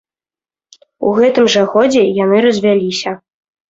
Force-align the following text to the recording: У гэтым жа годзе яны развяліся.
У 1.11 1.13
гэтым 1.21 1.45
жа 1.59 1.69
годзе 1.77 2.05
яны 2.25 2.37
развяліся. 2.51 3.19